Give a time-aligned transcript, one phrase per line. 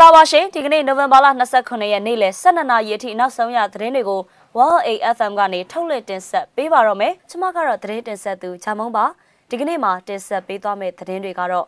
[0.00, 1.26] ္ဂလာပါရှင်ဒီကနေ့နိုဝင်ဘာလ
[1.58, 4.20] 29ရက်နေ့လယ်12နာရီအထိနောက်ဆုံးရသတင်းတွေကို
[4.56, 9.04] World AFM ကနေထုတ်လွှင့်တင်ဆက်ပေးပါတော့မယ်ကျွန်မကတော့သတင်းတင်ဆက်သူချာမုံပါ
[9.50, 11.66] ဒီကနေ့မှာတင်ဆက်ပေးသွားမယ့်သတင်းတွေကတော့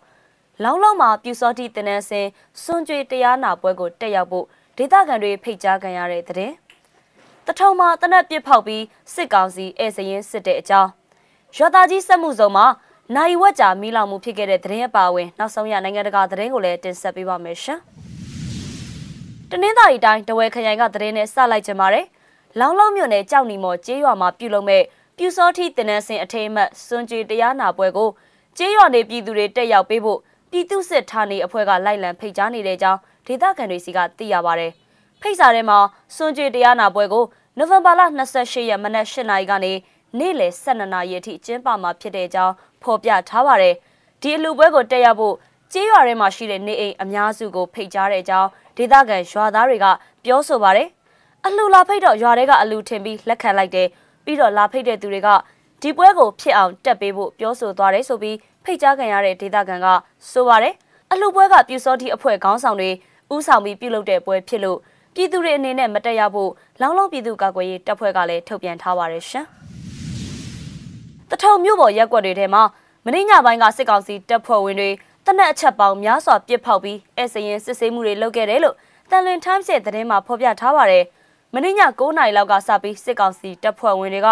[0.63, 2.27] လောင်းလုံးမှာပြူစောတိတင်နန်းစင်
[2.63, 4.46] စွန်ကြွေတရားနာပွဲကိုတက်ရောက်ဖို့
[4.77, 6.55] ဒေသခံတွေဖိတ်ကြားခံရတဲ့သတင်း
[7.46, 10.91] တထုံမှာတနက်ပစ်ဖောက်ပြီးစစ်ကောင်စီဧည့်စရင်စစ်တဲ့အကြောင်း
[11.57, 12.67] ရွာသားကြီးစက်မှုစုံမှာ
[13.17, 17.80] နိုင်ဝက်ကြာမီးလောင်မှုဖြစ်ခဲ့တဲ့သတင်းအပါအဝင်နောက်ဆုံးရနိုင်ငံတကာသတင်းကိုလည်းတင်ဆက်ပေးပါမယ်ရှင်။
[19.55, 22.07] တနင်္သာရီတိုင်းတဝဲခရိုင်ကသတင်းနဲ့စလိုက်ကြပါမယ်။
[22.59, 24.83] လောင်းလုံးမြို့နယ်ကြောက်နီမော်ကျေးရွာမှာပြုလုပ်မဲ့
[25.17, 28.11] ပြူစောတိတင်နန်းစင်အထိမ်းအမှတ်စွန်ကြည်တရားနာပွဲကို
[28.57, 30.19] ကျေးရွာနေပြည်သူတွေတက်ရောက်ပေးဖို့
[30.51, 34.67] ပြည်သူစစ်ဌာနေအဖွဲ့ကလိုက်လံဖိတ်ကြားနေတဲ့အကြောင်းဒေသခံတွေစီကသိရပါဗျ။
[35.20, 35.78] ဖိတ်စာထဲမှာ
[36.17, 37.25] စွန်ကြည်တရားနာပွဲကို
[37.59, 38.00] နိုဝင်ဘာလ
[38.34, 39.73] 28ရက်မနက်8နာရီကနေ
[40.19, 43.75] နေ့လယ်12နာရီအထိကျင်းပမှာဖြစ်တဲ့အကြောင်းဖော်ပြထားပါတယ်။
[44.23, 45.34] ဒီအလူပွဲကိုတက်ရောက်ဖို့
[45.73, 49.87] ကျေးရွာထဲမှာရှိတဲ့နေအိမ်အများစုကိုဖိတ်ကြားတဲ့အကြောင်း ဒေသခံရွာသားတွေက
[50.25, 50.89] ပြောဆိုပါတယ်။
[51.47, 53.89] အလှလာဖိတ်တော့ရွာတွေကအလူထင်ပြီးလက်ခံလိုက်တယ်။
[54.25, 55.28] ပြီးတော့လာဖိတ်တဲ့သူတွေက
[55.83, 59.87] ဒီပွဲကိုဖြစ်အောင်တက်ပေးဖို့ပြောဆိုသွားတယ်ဆိုပြီးဖိတ်ကြားခံရတဲ့ဒေသခံက
[60.31, 60.75] ဆိုပါတယ်။
[61.12, 62.91] အလှပွဲကပြူစောတိအဖွဲ့ခေါင်းဆောင်တွေ
[63.34, 64.78] ဥဆောင်ပြီးပြုလုပ်တဲ့ပွဲဖြစ်လို့
[65.15, 66.50] ပြည်သူတွေအနေနဲ့မတက်ရောက်ဖို့
[66.81, 69.47] လောင်းလုံးပြည်သူ့ကာကွယ်ရေးတပ်ဖွဲ့ကလည်းထုတ်ပြန်ထားပါတယ်ရှင်။
[71.31, 72.62] တထုံမြို့ပေါ်ရက်ွက်တွေထဲမှာ
[73.05, 74.91] မင်းညပိုင်းကစစ်ကောင်စီတပ်ဖွဲ့ဝင်တွေ
[75.27, 78.77] တနက်အချက်ပေါင်းများစွာပစ်ဖောက်ပြီးအဲစရင်စစ်ဆေးမှုတွေလုပ်ခဲ့တယ်လို့
[79.11, 81.05] တန်လွင် Times ရဲ့သတင်းမှာဖော်ပြထားပါတယ်။
[81.53, 84.28] မင်းည9နာရီလောက်ကစပြီးစစ်ကောင်စီတပ်ဖွဲ့ဝင်တွေက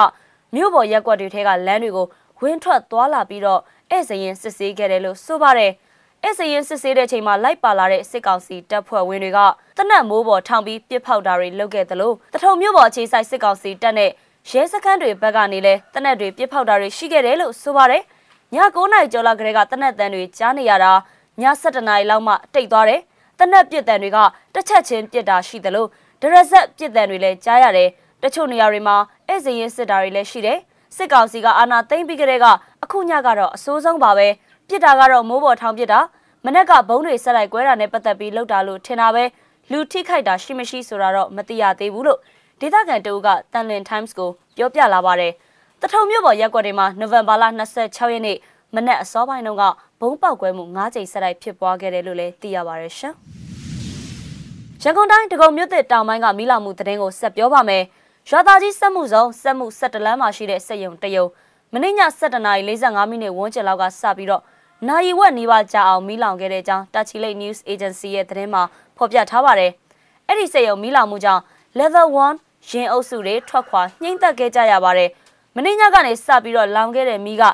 [0.54, 2.06] မြို့ပေါ်ရက်ွက်တွေထဲကလမ်းတွေကို
[2.40, 5.72] ဝင်းထွက်သွားလာပြီးတော့အဲစရင်စစ်ဆေးခဲ့တယ်လို့ဆိုပါတယ်။
[6.24, 9.38] အဲစရင်စစ်ဆေးတဲ့ချိန်မှာလိုက်ပါလာတဲ့စစ်ကောင်စီတပ်ဖွဲ့ဝင်တွေက
[9.78, 14.10] တနက်မိုးပေါ်ထောင်ပြီးပစ်ဖောက်တာတွေလုပ်ခဲ့တယ်လို့တထုံမြို့ပေါ်အခြေစိုက်စစ်ကောင်စီတပ်နဲ့
[14.50, 18.02] ရဲစခန်းတွေဘက်ကနေလဲတနက်တွေပြစ်ဖောက်တာတွေရှိခဲ့တယ်လို့ဆိုပါတယ်။
[18.54, 20.92] ည9နာရီကျော်လောက်ကလေးကတနက်တန်တွေကြားနေရတာ
[21.40, 23.00] ည7နာရီလောက်မှတိတ်သွားတယ်။
[23.38, 24.18] တနက်ပြစ်တန်တွေက
[24.54, 25.88] တစ်ချက်ချင်းပြစ်တာရှိတယ်လို့
[26.20, 27.88] ဒရဇက်ပြစ်တန်တွေလည်းကြားရတယ်။
[28.22, 28.96] တချို့နေရာတွေမှာ
[29.28, 30.58] ဧည့်စရင်စစ်တာတွေလည်းရှိတယ်။
[30.96, 32.46] စစ်ကောင်စီကအာဏာသိမ်းပြီးကလေးက
[32.84, 34.28] အခုညကတော့အဆိုးဆုံးပါပဲ။
[34.68, 36.00] ပြစ်တာကတော့မိုးပေါ်ထောင်ပြစ်တာ
[36.44, 39.24] မနေ့ကဘုံတွေဆက်လိုက်ကွဲတာနဲ့ပတ်သက်ပြီးလောက်တာလို့ထင်တာပဲ
[39.72, 42.20] လူထိခိုက်တာရှိမရှိဆိုတာတော့မသိရသေးဘူးလို့
[42.60, 45.32] ဒေသခံတအုပ်ကတန်လင် Times ကိုပြောပြလာပါတယ်။
[45.82, 47.44] တထုံမြို့ပေါ်ရက်ကွက်တွေမှာနိုဝင်ဘာလ
[47.78, 48.38] 26ရက်နေ့
[48.74, 49.64] မနက်အစောပိုင်းတုန်းက
[50.00, 53.14] ဘုံပေါက်ကွဲမှု9ကြိမ်ဆက်တိုက်ဖြစ်ပွားခဲ့တယ်လို့လည်းသိရပါတယ်ရှင်။
[54.82, 57.82] ရန်ကုန်တိုင်းဒဂုံမြို့သစ်တောင်ပိုင်းကမိလာမှုတရင်ကိုဆက်ပြောပါမယ်။
[58.30, 61.26] ရွာသားကြီးစက်မှုစုံစက်မှု17လမ်းမှာရှိတဲ့စက်ရုံတရုံ
[61.72, 64.42] မနေ့ည7:45မိနစ်ဝန်းကျင်လောက်ကစပြီးတော့
[64.88, 68.62] နိုင်ဝက်နေပါကြအောင်မီးလောင်ခဲ့တဲ့အကြောင်းတာချီလိတ် News Agency ရဲ့သတင်းမှာ
[68.96, 69.70] ဖော်ပြထားပါတယ်။
[70.28, 71.42] အဲ့ဒီစက်ရုံမီးလောင်မှုကြောင့်
[71.78, 72.06] level
[72.38, 75.10] 1ရင်အုပ်စုတွေထွက်ခွာနှိမ့်သက်ခဲ့ကြရပါတယ်။
[75.54, 77.44] မင်းညကနေစပြီးတော့လောင်ခဲ့တဲ့မီးက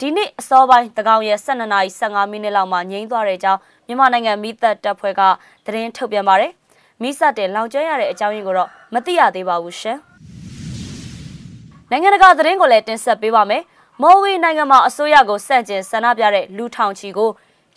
[0.00, 5.22] ဒီနေ့အစောပိုင်းတကောင်ရဲ့12နာရီ15မိနစ်လောက်မှငြိမ်းသွားတဲ့အကြောင်းမြန်မာနိုင်ငံမီးသက်တပ်ဖွဲ့က
[5.66, 6.52] သတင်းထုတ်ပြန်ပါတယ်။
[7.02, 9.98] မီးစတဲ့လောင်ကျွမ်းရတဲ့အကြောင်းရင်းကိုတော့မသိရသေးပါဘူးရှင်။
[11.90, 13.62] နိုင်ငံတကာသတင်းကိုလည်းတင်ဆက်ပေးပါမယ်။
[14.02, 17.30] မော်ဝေနိုင်ငံမှာအစိုးရကိုစန့်ကျင်ဆန္ဒပြတဲ့လူထောင်ချီကို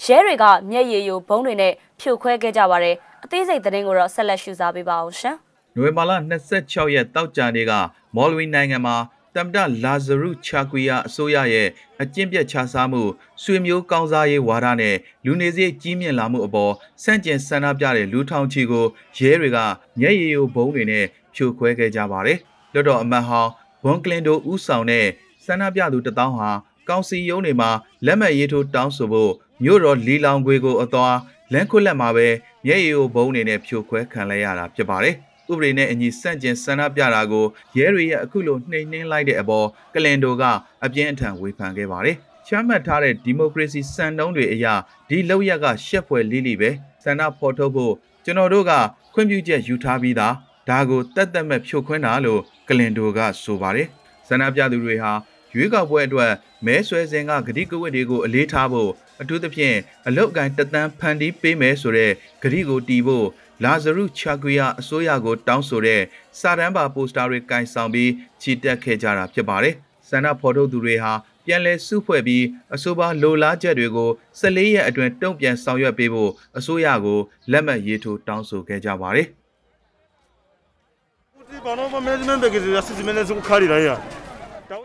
[0.03, 5.35] ရဲတွေကမျက်ရည်ယိုဘုံတွေနဲ့ဖြိုခွဲခဲ့ကြပါတယ်။အသေးစိတ်သတင်းကိုတော့ဆက်လက်ရှုစားပေးပါအောင်ရှင်။
[5.75, 6.11] နိုဝင်ဘာလ
[6.53, 7.73] 26ရက်တောက်ကြနေ့က
[8.15, 8.95] မော်လဝီနိုင်ငံမှာ
[9.37, 11.67] တမ်တလာဇရုချာကွီယာအစိုးရရဲ့
[12.01, 13.01] အကျင့်ပြတ်ခြားစားမှု
[13.43, 18.85] ဆွေမျိုးကောင်းစားရေးဝါဒနဲ့လူနေစရိတ်ကြီးမြင့်လာမှုအပေါ်စန့်ကျင်ဆန္ဒပြတဲ့လူထောင်ချီကို
[19.17, 19.57] ရဲတွေက
[19.99, 21.05] မျက်ရည်ယိုဘုံတွေနဲ့
[21.35, 22.37] ဖြိုခွဲခဲ့ကြပါတယ်။
[22.73, 23.51] လွတ်တော်အမတ်ဟောင်း
[23.83, 25.05] ဘွန်ကလင်တိုဦးဆောင်တဲ့
[25.45, 26.49] ဆန္ဒပြသူတထောင်ဟာ
[26.89, 27.69] ကောင်စီရုံးတွေမှာ
[28.05, 29.31] လက်မှတ်ရေးထိုးတောင်းဆိုဖို့
[29.63, 31.17] မြို့တော်လီလောင်ခွေကိုအသွား
[31.53, 32.27] လမ်းခွက်လက်မှာပဲ
[32.65, 35.15] မျက်ရည်ယိုဘုံတွေနဲ့ဖြိုခွဲခံလိုက်ရတာဖြစ်ပါတယ်။
[35.51, 37.45] ဥပဒေနဲ့အညီစန့်ကျင်ဆန္ဒပြတာကို
[37.77, 40.43] ရဲတွေရဲ့အခုလိုနှိမ်နှင်းလိုက်တဲ့အပေါ်ကလင်တိုက
[40.85, 44.65] အပြင်းအထန်ဝေဖန်ခဲ့ပါတယ်။ချမှတ်ထားတဲ့ဒီမိုကရေစီစံနှုန်းတွေအရ
[45.09, 46.69] ဒီလောက်ရက်ကရှက်ဖွယ်လေးလီပဲ
[47.03, 47.93] ဆန္ဒဖော်ထုတ်ဖို့
[48.25, 48.71] ကျွန်တော်တို့က
[49.13, 50.33] ခွင့်ပြုချက်ယူထားပြီးသား
[50.69, 53.87] ဒါကိုတက်တက်မဲ့ဖြိုခွင်းတာလို့ကလင်တိုကဆိုပါတယ်။
[54.27, 55.11] ဆန္ဒပြသူတွေဟာ
[55.53, 56.31] ရွေးကောက်ပွဲအတွက်
[56.65, 58.91] မဲဆွဲစဉ်ကဂတိကဝတ်တွေကိုအလေးထားဖို့
[59.21, 59.77] အထူးသဖြင့်
[60.07, 62.11] အလောက်ကန်တသန်းဖန်တီးပေးမယ်ဆိုတဲ့
[62.41, 63.27] ဂတိကိုတီးဖို့
[63.63, 66.01] လာဇရုချာကွေယာအစိုးရကိုတောင်းဆိုတဲ့
[66.39, 68.11] စာတမ်းပါပိုစတာတွေကင်ဆောင်ပြီး
[68.41, 69.75] ချီတက်ခဲ့ကြတာဖြစ်ပါတယ်။
[70.09, 71.13] ဆန္ဒဖော်ထုတ်သူတွေဟာ
[71.45, 72.43] ပြန်လည်စုဖွဲ့ပြီး
[72.75, 74.09] အဆိုပါလိုလားချက်တွေကို
[74.39, 77.19] 14ရက်အတွင်းတုံ့ပြန်ဆောင်ရွက်ပေးဖို့အစိုးရကို
[77.51, 79.27] လက်မှတ်ရေးထိုးတောင်းဆိုခဲ့ကြပါတယ်။
[81.49, 83.87] ဒီဘာလို့မမန်နမန့်ကစီစီမနေစုခါရီလာရ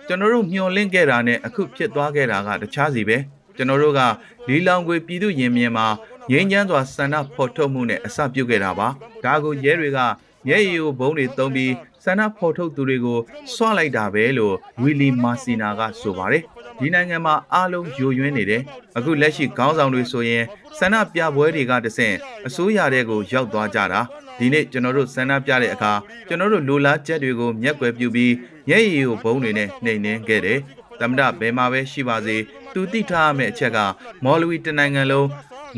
[0.09, 3.19] ကျွန်တော်တို့မျှော်လင့်ခဲ့တာနဲ့အခုဖြစ်သွားခဲ့တာကတခြားစီပဲ
[3.57, 4.01] ကျွန်တော်တို့က
[4.49, 5.87] လီလောင်ကွေပြည်သူရင်မြင်မှာ
[6.31, 8.89] ငြိမ်းချမ်းစွာဆန္ဒဖော်ထုတ်မှုနဲ့အစပြုခဲ့တာပါ
[9.25, 9.99] ဒါကိုရဲတွေက
[10.47, 11.73] မျက်ရည်ကိုဘုံတွေသုံးပြီး
[12.05, 13.19] ဆန္ဒဖော်ထုတ်သူတွေကို
[13.55, 16.43] စွလိုက်တာပဲလို့ဝီလီမာစီနာကဆိုပါတယ်
[16.79, 18.63] ဒီဒီနိုင်ငံမှာအားလုံးယိုယွင်းနေတယ်
[18.97, 20.45] အခုလက်ရှိခေါင်းဆောင်တွေဆိုရင်
[20.79, 22.15] ဆန္ဒပြပွဲတွေကတဆင့်
[22.47, 24.01] အစိုးရတဲ့ကိုရောက်သွားကြတာ
[24.39, 25.93] ဒီနေ့ကျွန်တော်တို့ဆန္ဒပြတဲ့အခါ
[26.29, 28.33] ကျွန်တော်တို့လိုလားချက်တွေကိုမျက်ကွယ်ပြုပြီး
[28.71, 30.59] ရဲရည်ကိုဘုံတွေနဲ့နှိမ်နှင်းခဲ့တယ်
[31.01, 32.37] သမ္မတဘယ်မှာပဲရှိပါစေ
[32.75, 33.79] သူတိထားရမယ့်အချက်က
[34.25, 35.27] မော်လဝီတနိုင်ငံလုံး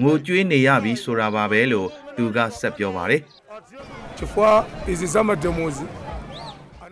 [0.03, 3.21] ငိုကြွေးနေရပြီဆိုတာပါပဲလို့သူကဆက်ပြောပါတယ်
[4.17, 4.51] chifukwa
[4.93, 5.87] izi zamademozi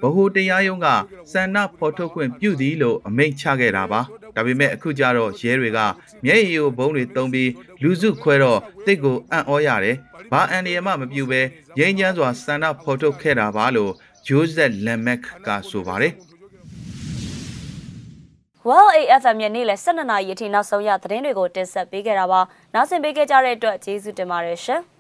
[0.03, 0.87] ဗဟိုတရားရုံးက
[1.33, 4.01] စန္ဒဖော်ထုတ်ခွင့်ပြုသည်လို့အမိန့်ချခဲ့တာပါ
[4.37, 5.79] ဒါပေမဲ့အခုကျတော့ရဲတွေက
[6.25, 7.51] မျက်ရည်ကိုဘုံတွေတုံးပြီး
[7.83, 9.97] လူစုခွဲတော့တိတ်ကိုအံ့ဩရတယ်
[10.33, 11.41] ဘာအန်ဒီယမမပြုတ်ပဲ
[11.79, 13.93] ငိမ့်ချမ်းစွာစန္ဒဖော်ထုတ်ခဲ့တာပါလို့
[14.27, 16.13] ဂျိုးဇက်လမ်မက်ကဆိုပါတယ်
[18.69, 22.41] Well AFM ရဲ့နေ့လယ်12နာရီအထိနောက်ဆုံးရသတင်းတွေကိုတင်ဆက်ပေးခဲ့တာပါ။
[22.75, 24.83] နောက်ဆင်ပေးခဲ့ကြတဲ့အတွက်ကျေးဇူးတင်ပါတယ်ရှင်။